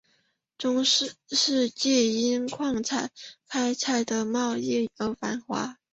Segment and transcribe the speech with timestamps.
[0.57, 1.13] 中世
[1.69, 2.81] 纪因锡矿
[3.47, 5.77] 开采和贸易而繁荣。